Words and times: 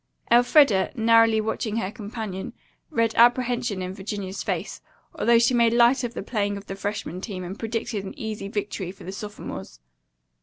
Elfreda, 0.31 0.89
narrowly 0.95 1.39
watching 1.39 1.75
her 1.75 1.91
companion, 1.91 2.53
read 2.89 3.13
apprehension 3.13 3.83
in 3.83 3.93
Virginia's 3.93 4.41
face, 4.41 4.81
although 5.13 5.37
she 5.37 5.53
made 5.53 5.73
light 5.73 6.03
of 6.03 6.15
the 6.15 6.23
playing 6.23 6.57
of 6.57 6.65
the 6.65 6.75
freshmen 6.75 7.21
team 7.21 7.43
and 7.43 7.59
predicted 7.59 8.03
an 8.03 8.17
easy 8.17 8.47
victory 8.47 8.91
for 8.91 9.03
the 9.03 9.11
sophomores. 9.11 9.79